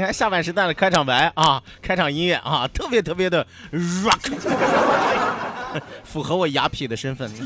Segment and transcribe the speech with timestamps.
[0.00, 4.32] 今天下半时段的开场白啊，开场音乐啊，特别特别的 rock，
[6.04, 7.30] 符合我雅痞的身份。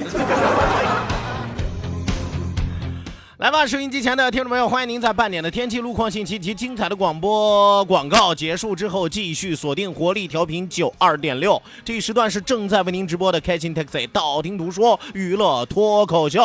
[3.38, 11.61] 来吧，收音机前的听众朋友，欢迎您在半点的天气、路况信息及精彩的广播广告结束之后，继续锁定活力调频九二点六。
[11.84, 16.44] 这一时段是正在为您直播的开心 taxi，道听途说娱乐脱口秀，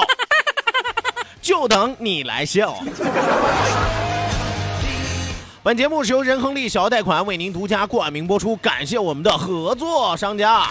[1.39, 2.75] 就等你来笑。
[5.61, 10.65] 本节目是由仁恒利小额贷款为您独家冠名播出，感谢我们的合作商家。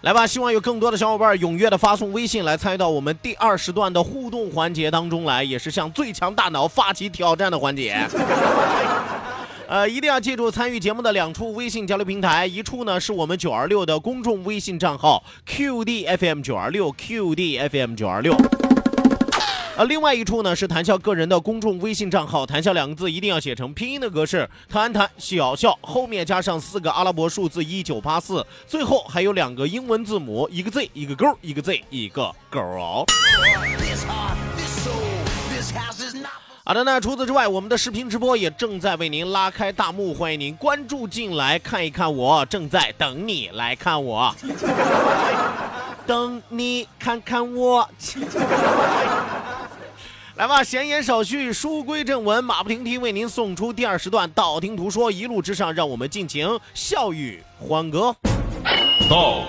[0.00, 7.94] 来吧，希望有更多的小伙伴踊跃的发送微信来参与到我们第二时段的互动环节当中来，也是向最强大脑发起挑战的环节。
[9.68, 18.34] 呃，一定要记住参与节目的两处微信交流平台，一处呢是我们九二六的公众微信账号 QDFM 九二六 QDFM 九二六。
[19.76, 33.06] 呃，另外一处呢是谈笑个人的公众微信账号，谈笑两个字一定要写成拼音的格式，谈谈笑笑，后面加上四个阿拉伯数字一九八四，最后还有两个英文字母，一个 Z 一个勾，一个 Z 一个勾哦。
[36.62, 44.34] 好的，那除此之外，我们的视频直播也正在为您拉开大幕，欢迎您关注进来看一看，我正在等你来看我，
[46.06, 47.88] 等你看看我。
[50.40, 58.16] 来吧，闲言少叙，书归正文，马不停蹄为您送出第二时段，道听途说，一路之上，让我们尽情笑语欢歌。
[59.10, 59.42] 道，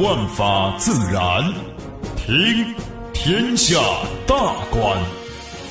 [0.00, 1.44] 万法自然；
[2.16, 2.74] 听，
[3.14, 3.78] 天下
[4.26, 4.98] 大观；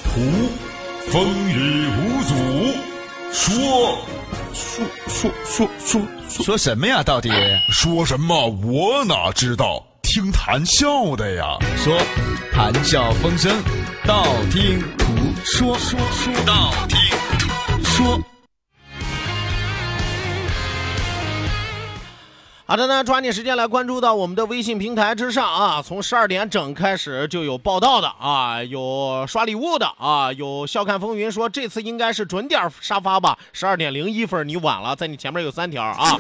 [0.06, 0.22] 图，
[1.10, 2.34] 风雨无阻；
[3.34, 3.98] 说，
[4.54, 7.04] 说说说说说什么呀？
[7.04, 7.30] 到底
[7.70, 8.48] 说什么？
[8.66, 9.86] 我哪知道？
[10.02, 11.58] 听谈笑的呀。
[11.76, 11.98] 说，
[12.54, 13.52] 谈笑风生。
[14.08, 15.06] 道听途
[15.44, 16.98] 说，说说道听
[17.38, 18.22] 途说。
[22.66, 25.82] 好的呢，抓紧时间来关注到我们的微信平台之上啊！
[25.86, 33.38] 从十二点整开始就有报道的啊，有刷礼物的啊，有笑看风云说这次应该是准点沙发吧？
[33.52, 36.18] 十二点零一分你晚了，在你前面有三条啊。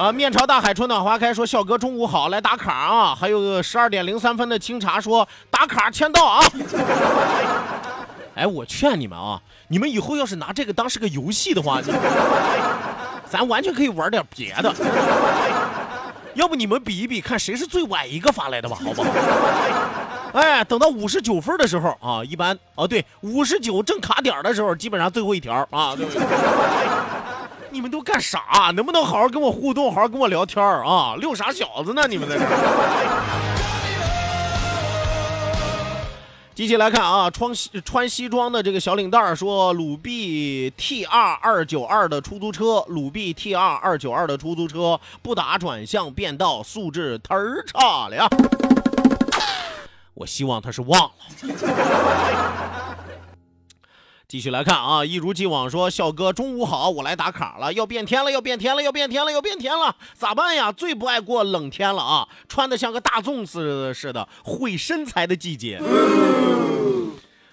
[0.00, 0.10] 啊！
[0.10, 1.34] 面朝大海，春暖花开。
[1.34, 3.14] 说笑哥中午好，来打卡啊！
[3.14, 6.42] 还有十二点零三分的清茶说打卡签到啊！
[8.34, 11.82] 哎，我劝你们啊，你们以后要是拿这个当是个游戏的话，
[13.28, 14.74] 咱完全可以玩点别的。
[16.32, 19.10] 要不你们比一比，看谁是最晚一个发来的吧，好不好？
[20.32, 26.22] 哎，等到五十九分的时候啊，一般哦对，五十九正卡点的时候，基本上最后一条啊，对不对？
[27.70, 28.72] 你们都干啥？
[28.74, 31.14] 能不能好好跟我互动，好好跟我聊天啊？
[31.16, 32.06] 遛啥小子呢？
[32.08, 32.44] 你们在这？
[36.52, 48.28] 继续来看啊，穿西穿西装的这个小领带说，鲁 B T R 二九二的出租车，鲁 B T R 二九二的出租车不打转向变道，素质忒儿差了呀！
[50.12, 51.12] 我希望他是忘了。
[54.30, 60.70] 继续来看啊，一如既往说，笑哥中午好，我来打卡了，要变天了，要变天了，要变天了，要变天了，咋办呀？
[60.70, 65.82] 最不爱过冷天了啊，穿的像个大粽子似的，毁身材的季节。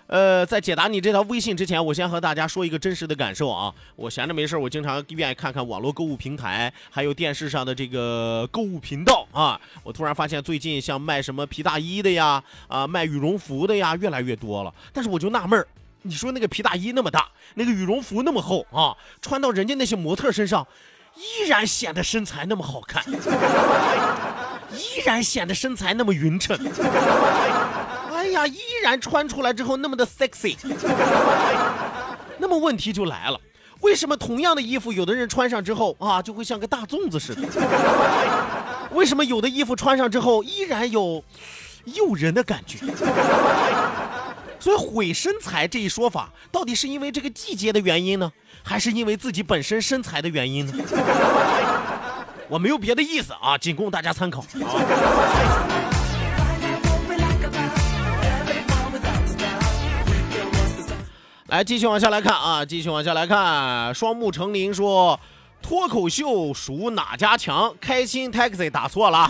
[0.05, 3.73] 呃，在解答你这条微信之前，我先和大家说一个真实的感受啊。
[3.95, 9.59] 我闲着没事儿，我经常愿意看看网络购物平台，还有电视上的这个购物频道啊。
[9.81, 14.71] 我突然发现，最近像卖什么皮大衣的呀，啊，卖羽绒服的呀，越来越多了。
[14.93, 15.67] 但是我就纳闷儿。
[16.03, 20.65] 你说那个皮大衣那么大，那个羽绒服那么厚啊，穿到人家那些模特身上，
[21.15, 23.03] 依然显得身材那么好看，
[24.71, 26.57] 依然显得身材那么匀称。
[28.13, 30.55] 哎呀，依然穿出来之后那么的 sexy。
[32.37, 33.39] 那么问题就来了，
[33.81, 37.41] 为什么同样的衣服，有的人穿上之后啊，就会像个大粽子似的？
[38.91, 41.23] 为什么有的衣服穿上之后依然有
[41.85, 42.77] 诱人的感觉？
[44.59, 48.31] 所以毁身材这一说法，到底是因为这个季节的原因呢，
[48.63, 50.73] 还是因为自己本身身材的原因呢？
[52.49, 54.43] 我没有别的意思啊，仅供大家参考。
[61.47, 63.93] 来，继续往下来看啊，继续往下来看。
[63.93, 65.17] 双木成林说，
[65.61, 67.73] 脱口秀属哪家强？
[67.79, 69.29] 开心 taxi 打错了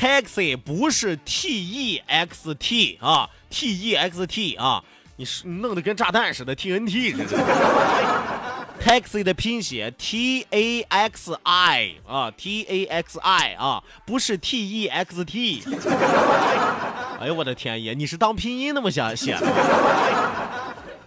[0.00, 4.82] ，taxi 不是 t e x t 啊，t e x t 啊，
[5.16, 7.26] 你是弄得跟炸弹似的，t n t 似的。
[8.82, 15.62] taxi 的拼写 t a x i 啊，t a x i 啊，不是 t e x t。
[17.20, 19.46] 哎呦我的天爷，你是当拼音那么写写的，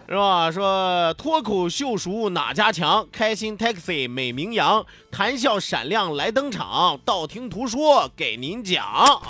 [0.06, 0.50] 是吧？
[0.50, 3.06] 说脱口秀熟哪家强？
[3.10, 9.20] 开心 taxi 美名扬，谈笑闪亮来登场，道听途说给您讲啊。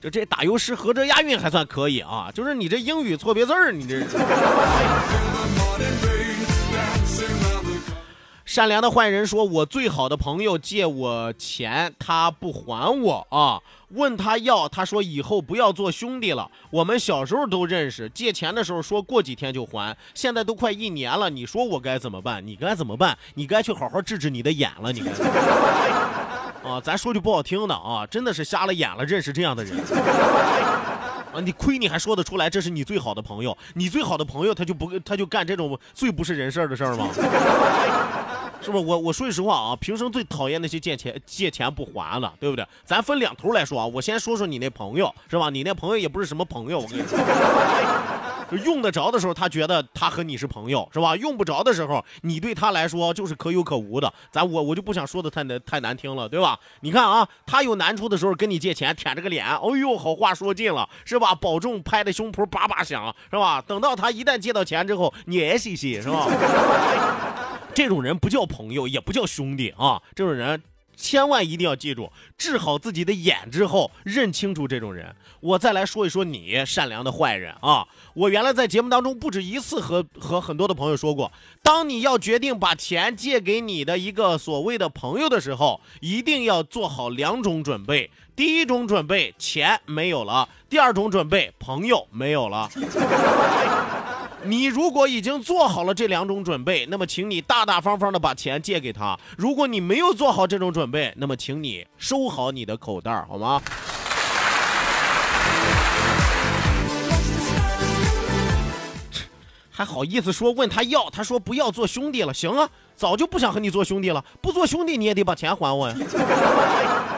[0.00, 4.04] 就这打油诗合辙押韵还算可以啊，就是你这英语错别字儿，你这。
[8.46, 13.60] 善良的坏人说：“我最好的朋友借我钱，他不还我啊！
[13.88, 16.48] 问他要，他说以后不要做兄弟了。
[16.70, 22.46] 我们小时候都认识，借钱的时候说过几天就还，现在都快一年了，你说我该怎么办？
[22.46, 23.18] 你该怎么办？
[23.34, 25.10] 你该去好好治治你的眼了，你该。”
[26.62, 29.76] 啊，咱说句不好听的啊，真的是瞎了眼了，认识这样的人
[31.40, 37.08] 你亏你还说得出来，这是你最好的朋友，你最好的朋友他就不他就干这种最不是人事的事儿吗？
[38.66, 38.84] 是不是？
[38.84, 42.66] 我我说句实话啊，平生最讨厌那些借钱借钱不还的，对不对？
[42.84, 45.48] 咱分两头来说啊，我先说说你那朋友，是吧？
[45.50, 47.16] 你那朋友也不是什么朋友，我跟你说。
[48.64, 51.16] 用得着的时候，他觉得他和你是朋友，是吧？
[51.16, 54.12] 用不着的时候，你对他来说就是可有可无的。
[54.30, 56.58] 咱我我就不想说的太难太难听了，对吧？
[56.80, 61.34] 你看啊，他有难处的时候跟你借钱，舔着个脸，哎呦，好话说尽了，是吧？
[61.34, 63.62] 保重，拍的胸脯叭叭响，是吧？
[63.66, 66.28] 等到他一旦借到钱之后，黏兮兮，是吧？
[67.76, 70.62] 这种人不叫朋友，也不叫兄弟啊，这种人。
[70.96, 75.14] 千万一定要记住，治好自己的眼之后，认清楚这种人。
[75.40, 77.86] 我再来说一说你善良的坏人啊！
[78.14, 81.30] 我原来在节目当中不止一次和和很多的朋友说过，
[81.62, 88.10] 当你要决定把钱借给你的一个所谓的朋友的时候，一定要做好两种准备。
[88.34, 92.70] 第一种准备，钱没有了；第二种准备，朋友没有了。
[94.46, 103.60] 你如果已经做好了这两种准备，那么请你大大方方的把钱借给他；如果你没有做好这种准备，那么请你收好你的口袋，好吗？
[109.70, 111.10] 还好意思说问他要？
[111.10, 112.32] 他说不要做兄弟了。
[112.32, 114.24] 行啊，早就不想和你做兄弟了。
[114.40, 115.94] 不做兄弟你也得把钱还我呀。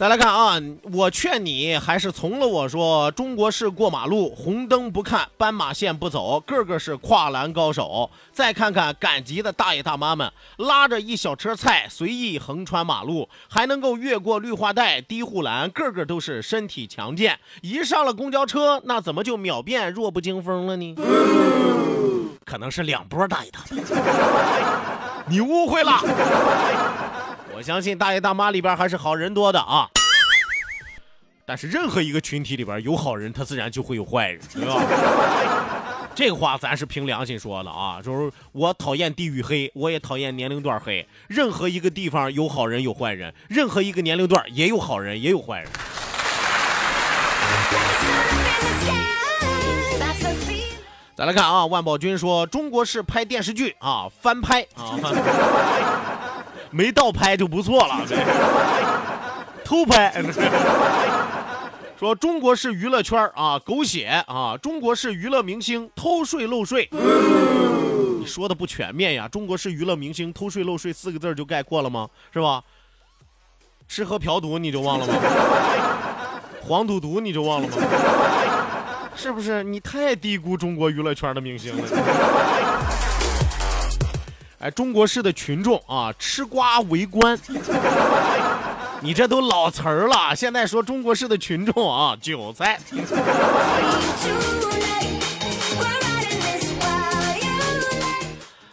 [0.00, 0.58] 再来看啊，
[0.94, 8.08] 我劝你还是从了我说，中国式过马路，红灯不看，斑马线不走，个个是跨栏高手。
[8.32, 17.38] 再看看赶集的大爷大妈们，拉着一小车菜随意横穿马路，还能够越过绿化带、低护栏，个个都是身体强健。
[17.60, 20.96] 一上了公交车，那怎么就秒变弱不禁风了呢？
[22.46, 23.76] 可能是两波大爷大妈，
[25.28, 26.00] 你误会了。
[27.52, 29.86] 我相信大爷大妈里边还是好人多的啊，
[31.50, 34.80] 但是任何一个群体里边有好人，他自然就会有坏人，对吧？
[36.14, 41.04] 这个话咱是凭良心说的啊，就是我讨厌地域黑，我也讨厌年龄段黑。
[41.26, 45.68] 任何一个地方有好人有坏人，任何一个年龄段也有好人也有坏人。
[51.16, 54.94] 再来看啊，万宝军说中国式拍电视剧啊，翻拍啊。
[55.02, 55.20] 翻拍
[56.70, 58.06] 没倒拍就不错了，
[59.70, 60.12] 偷拍。
[61.96, 64.56] 说中国式娱乐圈啊，狗血啊！
[64.60, 69.28] 中国式娱乐明星偷税漏税，你说的不全面呀？
[69.28, 72.08] 中国式娱乐明星偷税漏税四个字就概括了吗？
[72.32, 72.60] 是吧？
[73.86, 75.14] 吃喝嫖赌你就忘了吗？
[76.62, 77.74] 黄赌毒你就忘了吗？
[79.14, 79.62] 是不是？
[79.62, 81.84] 你太低估中国娱乐圈的明星了。
[84.58, 87.38] 哎，中国式的群众啊，吃瓜围观。
[89.02, 92.78] 你这都老词儿了，现在说中国式的群众啊，韭菜。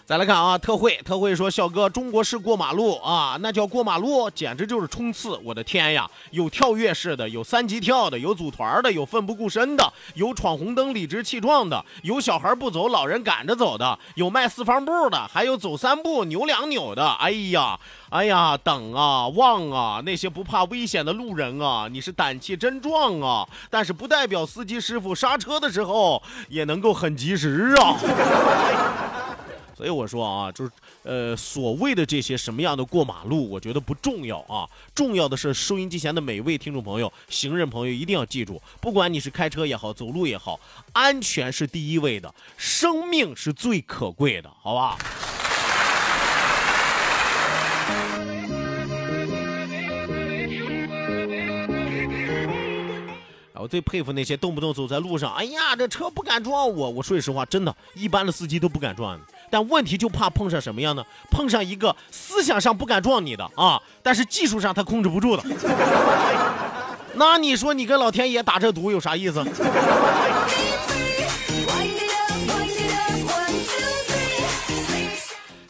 [0.08, 5.38] 再来看啊，特惠特惠说，笑哥，中国式过马路啊，那叫过马路，简直就是冲刺！
[5.44, 17.06] 我的天呀，有跳跃式的，有三级跳的，有组团的，有奋不顾身的，有闯红灯理直气壮的，有小孩不走，老人赶着走的，有迈四方步的，还有走三步扭两扭的。
[17.16, 23.46] 哎呀，哎呀，等啊，望啊，那些不怕危险的路人啊，你是胆气真壮啊！
[23.70, 27.98] 但是不代表司机师傅刹车的时候也能够很及时啊。
[29.78, 30.72] 所以我说啊，就是
[31.04, 34.68] 呃，所谓的这些什么样的过马路，我觉得不重要啊。
[34.96, 40.60] 重要的是收音机前的每位听众朋友、行人朋友一定要记住，不管你是开车也好，走路也好，
[40.94, 44.98] 安全是第一位的，生命是最可贵的，好吧？
[53.60, 56.90] 我最佩服那些动不动走在路上，哎呀，这车不敢撞我。
[56.90, 59.20] 我说句实话，真的，一般的司机都不敢撞。
[59.50, 61.04] 但问题就怕碰上什么样呢？
[61.32, 65.44] 碰上一个思想上不敢撞你的啊，但是技术上他控制不住的。
[67.16, 69.44] 那你说你跟老天爷打这赌有啥意思？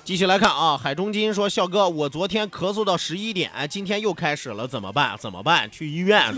[0.03, 5.17] 继续来看啊，海中金说：“笑哥，我昨天咳嗽到十一点，今天又开始了，怎么办？
[5.19, 5.69] 怎么办？
[5.69, 6.33] 去医院？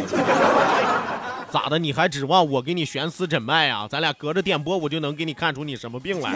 [1.52, 1.80] 咋的？
[1.80, 3.88] 你还指望我给你悬丝诊脉啊？
[3.90, 6.36] 咱俩隔着电波，我就能给你看出你什么病来，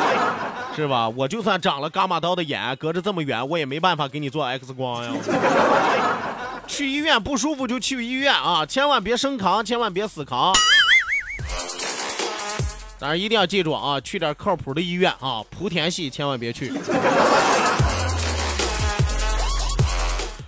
[0.74, 1.08] 是吧？
[1.08, 5.12] 我就算长了伽马刀的眼，隔着这么远，我也没办法给你做 X 光呀。
[6.66, 10.52] 去医院不舒服就去医院啊，千万别生扛，千万别死扛。”
[13.00, 16.72] 但是一定要记住啊，去点靠谱的医院啊，莆田系千万别去。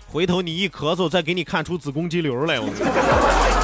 [0.09, 3.60] 回头你一咳嗽，再给你看出子宫肌瘤来，我。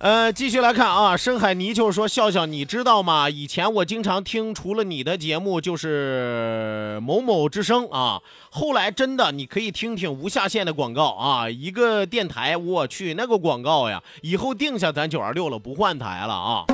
[0.00, 3.28] 呃，继续来看啊，深海泥鳅说：“笑笑，你知道吗？
[3.28, 8.22] 以前我经常听，除了你的节目，就是某某之声啊。
[8.48, 11.50] 后来真的，你可以听听无下限的广告啊。
[11.50, 16.64] 一个电台，我去那个广告呀，以后定下咱九二六了，不换台了啊。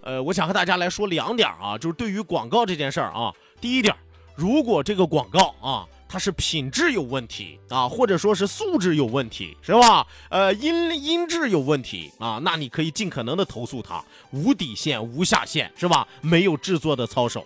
[0.00, 3.94] 呃，我想和大家来说两点啊，就是对于广告这件事儿啊，第一点，
[4.34, 10.06] 如果这个广告啊。”它是品质有问题啊，或者说是素质有问题，是吧？
[10.30, 16.08] 呃，音音质有问题啊，那你可以尽可能的投诉他，无底线无下限，是吧？
[16.22, 17.44] 没有制作的操守。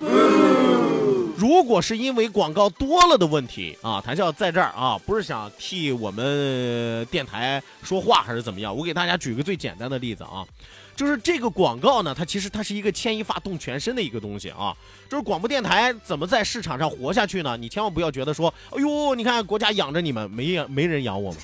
[1.36, 8.76] 如果是因为广告多了的问题啊，谭笑在这儿啊，不是想替我们电台说话还是怎么样？
[8.76, 10.46] 我给大家举个最简单的例子啊。
[10.94, 14.74] 就是这个广告呢，它其实它是一个牵一发动全身的一个东西啊。
[15.08, 17.56] 就是广播电台怎么在市场上活下去呢？
[17.56, 21.40] 你千万不要觉得说，哎呦，你看国家养着你们，没养没人养我们，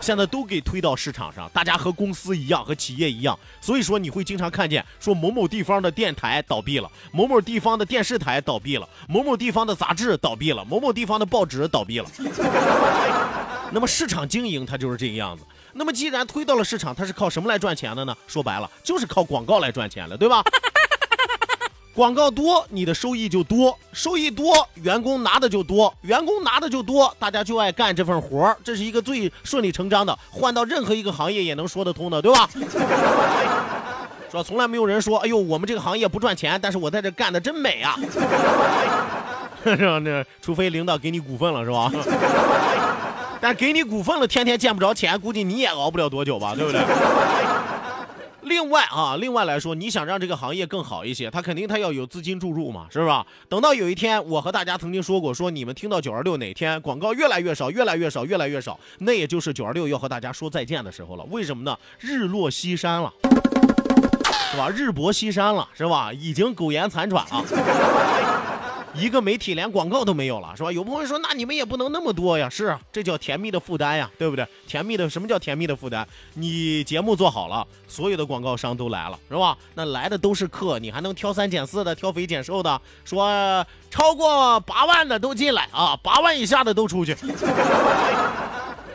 [0.00, 3.38] 现在都给推到市场上，大家和公司一样，和企业一样。
[3.60, 12.06] 所以说你会经常看见说某某地方的电台倒闭了，某某地方的电视台倒闭了，某某地方的杂志倒闭了，某某地方的报纸倒闭了。
[13.74, 15.44] 那么市场经营它就是这个样子。
[15.74, 18.16] 那么既然推到了市场，它是靠什么来赚钱的呢？
[18.26, 20.42] 说白了，就是靠广告来赚钱的，对吧？
[21.94, 32.48] 广告多，你的收益就多，收益多，员工拿的就多，员工拿的就多，大家就爱干这份活儿，这是一个最顺理成章的，换到任何一个行业也能说得通的，对吧？
[34.32, 37.94] 说从来没有人说，哎呦，我们这个行业不赚钱，但是我在这干的真美啊！
[39.62, 39.98] 是吧？
[39.98, 41.92] 那除非领导给你股份了，是吧？
[43.42, 46.80] 但给你股份了，天天见不着钱，估计你也熬不了多久吧，对不对？
[48.42, 53.26] 另外啊，另外来说，你想让这个行业更好一些，他肯定他要有资金注入嘛，是吧？
[53.48, 61.24] 等到有一天，我和大家曾经说过，说你们听到九二六哪天广告越来越少，越来越少，越来越少，那也就是九二六要和大家说再见的时候了。
[61.30, 61.76] 为什么呢？
[61.98, 63.12] 日落西山了，
[64.52, 64.68] 是吧？
[64.68, 66.12] 日薄西山了，是吧？
[66.12, 68.51] 已经苟延残喘了。
[68.94, 70.70] 一个媒体连广告都没有了，是吧？
[70.70, 72.48] 有朋友说，那你们也不能那么多呀。
[72.48, 74.46] 是啊，这叫甜蜜的负担呀，对不对？
[74.66, 76.06] 甜蜜的什么叫甜蜜的负担？
[76.34, 79.56] 你节目做好了，所有的广告商都来了，是吧？
[79.74, 87.16] 那来的都是客，你还能挑三拣四的，挑肥拣瘦的，说超过八万的都进来啊，八万以下的都出去。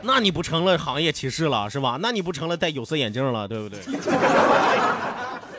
[0.04, 1.98] 那你不成了行业歧视了，是吧？
[2.00, 3.80] 那你不成了戴有色眼镜了，对不对？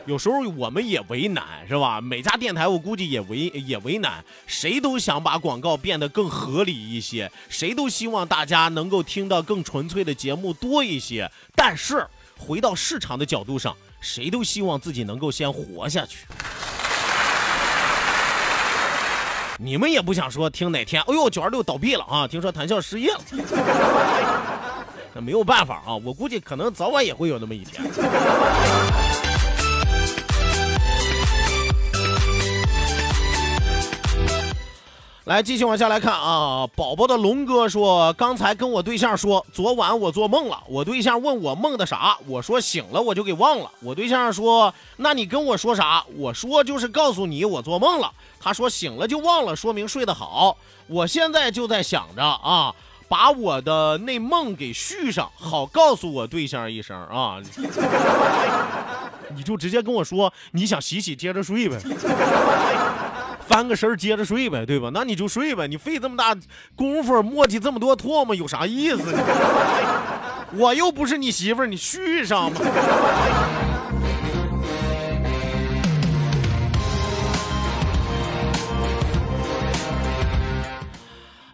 [0.08, 2.00] 有时候我们也为难，是吧？
[2.00, 11.30] 每家电台我估计也为也为难，谁都想把广告变得更合理一些，谁都希望大家能够听到更纯粹的节目多一些。
[11.54, 12.06] 但是
[12.38, 16.20] 回到市场的角度上，谁都希望自己能够先活下去。
[19.58, 22.26] 你们也不想说听哪天，哎呦，九二六倒闭了啊！
[22.26, 23.20] 听说谈笑失业了，
[25.12, 27.84] 那没有办法啊，我估计可能早晚也会有那么一天。
[35.28, 36.66] 来，继续往下来看啊！
[36.74, 40.58] 宝宝的龙哥说，刚才跟我对象说，昨晚我做梦了。
[40.66, 43.70] 我对象问我梦的啥，我说醒了我就给忘了。
[43.80, 46.02] 我对象说，那你跟我说啥？
[46.16, 48.10] 我说就是告诉你我做梦了。
[48.40, 50.56] 他说醒了就忘了，说明睡得好。
[50.86, 52.74] 我现在就在想着啊，
[53.06, 57.36] 把我的那梦给续上，好告诉我对象一声啊。
[59.36, 61.78] 你就直接跟我说你想洗洗接着睡呗。
[63.48, 64.90] 翻个身接着睡呗，对吧？
[64.92, 66.36] 那你就睡呗，你费这么大
[66.76, 69.14] 功夫磨叽这么多唾沫有啥意思？
[70.52, 72.60] 我又不是你媳妇，你续上吧。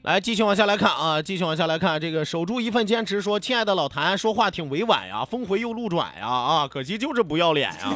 [0.04, 7.90] 来，继续往下来看啊，继续往下来看，这个守住一份坚持说，亲爱的老谭，说话挺委婉呀，峰回又路转呀，啊，可惜就是不要脸呀。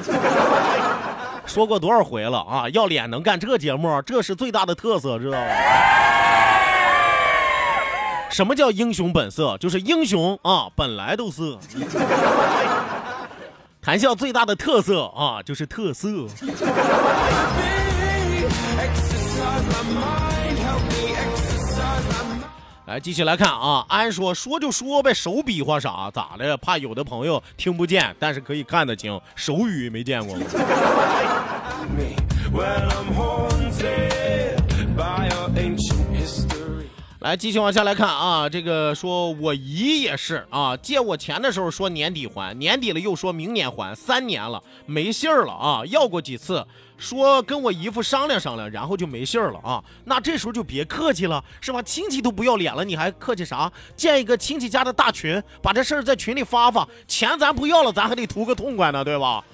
[1.44, 5.46] 说过多少回了啊，要脸能干这节目，这是最大的特色，知道吗？
[8.30, 9.58] 什么叫英雄本色？
[9.58, 11.58] 就是英雄啊，本来都色。
[13.82, 16.26] 谈笑最大的特色啊，就是特色。
[22.88, 23.84] 来，继续来看啊。
[23.86, 26.10] 安说说就说呗，手比划啥？
[26.10, 26.56] 咋的？
[26.56, 29.20] 怕有的朋友听不见，但是可以看得清。
[29.36, 30.34] 手语没见过？
[37.18, 38.48] 来，继续往下来看啊。
[38.48, 45.82] 这个说我姨也是啊，借我钱的时候说年底还，年底了又说明年还，三年了没信儿了啊。
[45.84, 46.66] 要过几次。
[46.98, 49.82] 说跟我姨夫商量商量，然后就没信儿了啊！
[50.04, 51.80] 那这时候就别客气了，是吧？
[51.80, 53.70] 亲戚都不要脸了，你还客气啥？
[53.96, 59.44] 建一个亲戚家的大群，把这事儿在群里发发，钱咱不要了，咱还得图个痛快呢，对吧？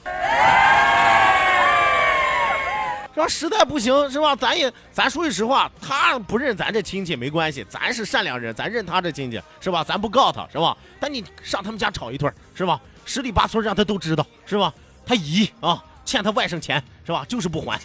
[3.15, 3.29] 是吧？
[3.29, 4.35] 实在不行，是吧？
[4.35, 9.85] 咱也咱说句实话，他不认咱这亲戚没关系，咱是善良人，咱认他这亲戚，是吧？
[9.85, 10.75] 咱不告他，是吧？
[10.99, 12.81] 但你上他们家吵一顿，是吧？
[13.05, 14.73] 十里八村让他都知道，是吧？
[15.05, 15.85] 他姨啊。
[16.05, 17.25] 欠他外甥钱是吧？
[17.29, 17.81] 就是不还。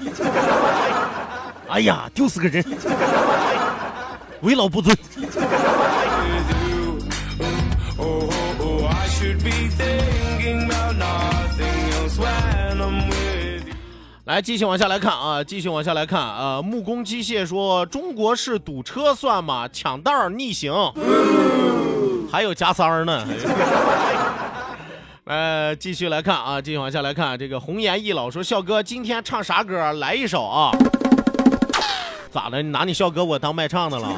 [1.69, 2.63] 哎呀，丢死个人，
[4.41, 4.95] 为老不尊。
[14.25, 16.61] 来，继续往下来看啊，继续往下来看啊。
[16.61, 19.67] 木工机械说：“中国式堵车算吗？
[19.71, 20.71] 抢道逆行，
[22.31, 23.25] 还有加塞儿呢。”
[25.29, 29.93] 呃，继续来看啊，继续往下来看，这个红颜易老说，笑哥今天唱啥歌？
[29.93, 30.71] 来一首啊？
[32.31, 32.63] 咋的？
[32.63, 34.11] 你拿你笑哥我当卖唱的了？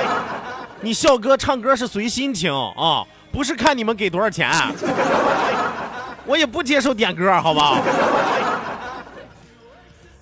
[0.80, 4.50] 你笑哥唱歌是随心情啊，不是看你们给多少钱。
[6.24, 7.78] 我也不接受点歌，好吧？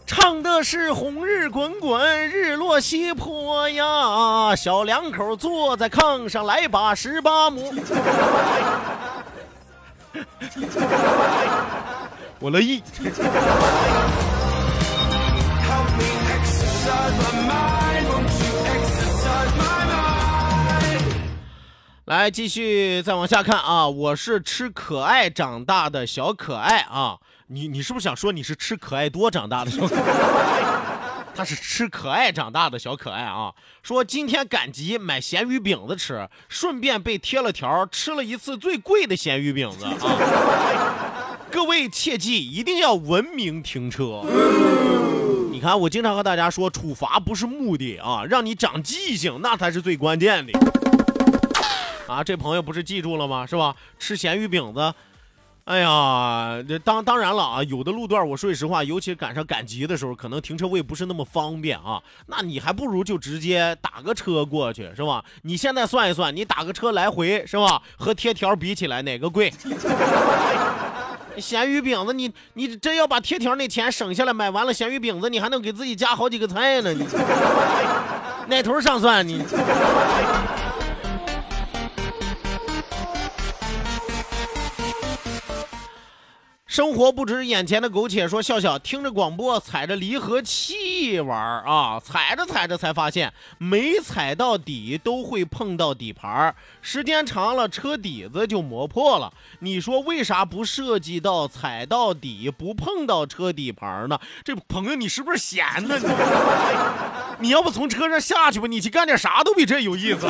[0.05, 7.73] 唱的是红日滚滚，日落西坡呀，小两口坐在炕上，来把十八摸。
[12.41, 12.83] 我乐意。
[22.07, 23.87] 来，继续再往下看啊！
[23.87, 27.19] 我是吃可爱长大的小可爱啊！
[27.49, 30.98] 你你是不是想说你是吃可爱多长大的小可爱？
[31.39, 33.55] 他是吃可爱长大的小可爱啊！
[33.81, 41.39] 说今天赶集买咸鱼饼子吃，顺便被贴了条，吃了一次最贵的咸鱼饼子啊！
[41.49, 44.25] 各位切记，一定要文明停车。
[45.53, 50.59] 你看，我经常和大家说，处罚不是目的啊，让你长记性，那才是最关键的。
[52.09, 53.47] 啊，这朋友不是记住了吗？
[53.47, 53.77] 是吧？
[53.97, 54.93] 吃咸鱼饼子。
[55.69, 62.03] 哎呀，这当当然了啊，有的路段我说句实话，尤其赶上赶集的时候，可能停车位不是那么方便啊。
[62.29, 65.23] 那你还不如就直接打个车过去，是吧？
[65.43, 67.83] 你现在算一算，你打个车来回是吧？
[67.99, 69.53] 和贴条比起来，哪个贵？
[71.37, 76.95] 咸鱼饼子，你你真要把贴条那钱省下来，买完了咸鱼饼子，你还能给自己加好几个菜呢。
[76.95, 77.07] 你
[78.47, 79.45] 哪头上算你？
[86.69, 88.29] 生活不止眼前的苟且。
[88.29, 99.33] 说笑笑听着广播，踩着离合器玩啊，踩着踩着才发现，没踩到底都会碰到底盘时间长了车底子就磨破了。
[99.61, 104.21] 你说为啥不设计到踩到底不碰到车底盘呢？
[104.45, 105.99] 这朋友你是不是闲呢？
[107.39, 110.27] 你 你要不从车上下去吧，你去干点啥都比这有意思。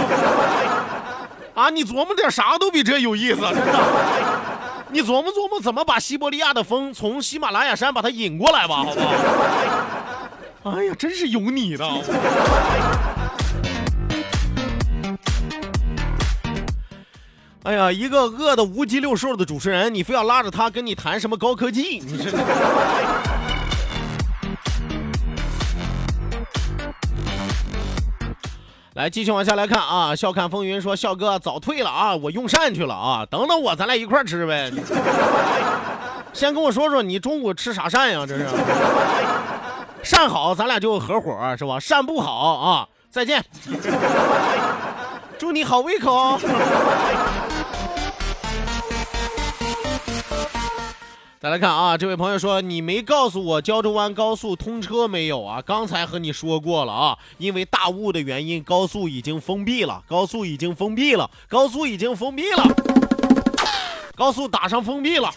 [1.55, 4.58] 啊，你琢磨点啥都比这有意思，真的。
[4.90, 10.77] 你琢磨琢磨怎么把西伯利亚的风从喜马拉雅山把它引过来吧，好不好？
[10.77, 11.87] 哎呀，真是有你的！
[17.64, 21.98] 哎呀，一个饿的无鸡六兽的主持人，你非要拉着他跟你谈什么高科技？
[21.98, 22.31] 你这。
[28.99, 30.17] 来，继续往下来看啊！
[30.17, 34.73] 笑看风云说：“笑哥早退了啊，我用膳去了啊，等等我，咱俩一块吃呗。
[36.35, 38.27] 先跟我说说你中午吃啥膳呀？
[38.27, 38.49] 这是
[40.03, 41.79] 膳好，咱俩就合伙是吧？
[41.79, 43.41] 膳不好啊，再见。
[45.39, 46.37] 祝你好胃口。”
[51.40, 55.62] 再来看啊，这位朋友说你没告诉我胶州湾高速通车没有啊？
[55.64, 62.64] 刚才和你说过了啊，因为大雾的原因，高速已经封闭了，高速已经封闭了，高速已经封闭了，
[64.16, 65.33] 高速打上封闭了。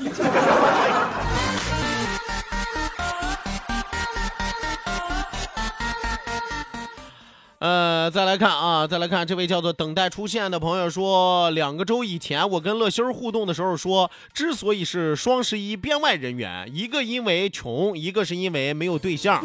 [7.62, 19.40] 呃，再来看啊，再来看这位叫做等待出现的朋友说，两个周以前我跟乐心儿互动的时候说，之所以是双十一编外人员，一个因为穷，一个是因为没有对象。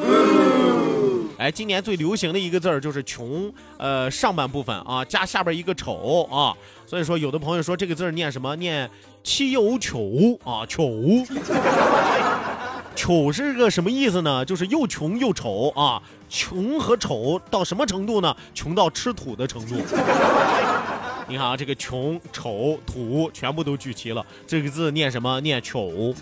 [1.37, 8.57] 哎，今年最流行的一个字儿就是穷，呃，上半部分啊加下边一个丑啊，所以说有的朋友说这个字念什么？
[8.57, 8.91] 念
[9.23, 11.23] 七有糗啊，糗。
[12.97, 14.43] 丑是个什么意思呢？
[14.45, 16.03] 就是又穷又丑啊！
[16.29, 18.35] 穷和丑到什么程度呢？
[18.55, 19.77] 穷到吃土的程度。
[21.29, 25.39] 你看啊，这个穷、丑、土全部都聚齐了，这个字念什么？
[25.43, 26.15] 念丑。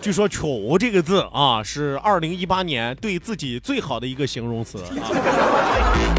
[0.00, 6.13] 据说“丑”这个字啊，是二零一八年对自己最好的一个形容词啊。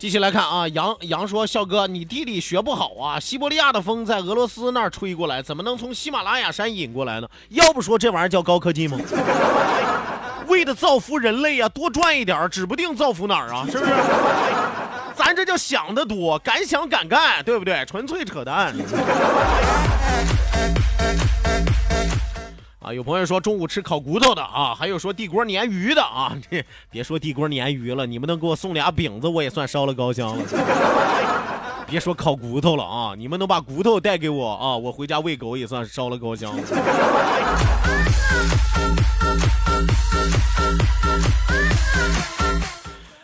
[0.00, 3.20] 继续来看啊，杨杨说：“笑哥，你地理学不好啊！
[3.20, 7.28] 西伯利亚的风在俄罗斯那儿吹过来，怎么能从喜马拉雅山引过来呢？
[7.50, 8.98] 要不说这玩意儿叫高科技吗？
[10.48, 13.92] 为了造福人类啊，多赚一点，指不定造福哪儿啊，是不是？
[15.14, 17.84] 咱这叫想得多，敢想敢干，对不对？
[17.84, 18.74] 纯粹扯淡。”
[22.92, 30.44] 有朋友说中午吃烤骨头的啊，还有说地锅鲶鱼的啊，这别说地锅鲶鱼了，你们能给我送俩饼子，我也算烧了高香了。
[31.86, 36.62] 别说烤骨头了啊，你们能把骨头带给我啊，我回家喂狗也算烧了高香了。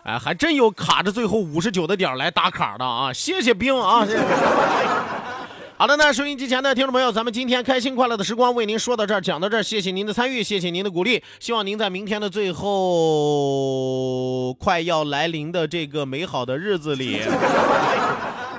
[0.05, 5.36] 哎，还真有卡着最后五十九的点来打卡的啊，谢谢兵啊，谢谢。
[5.79, 17.21] 好的，那收音机前的听众朋友，咱们今天开心快乐的时光为您说到这儿，讲到这儿，谢谢您的参与，谢谢您的鼓励，希望您在明天的最后快要来临的这个美好的日子里，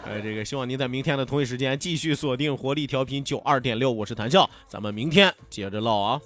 [0.06, 6.22] 呃， 这个希望您在明天的同一时间继续锁定活力调频九二点六，我是谭笑，咱们明天接着唠啊。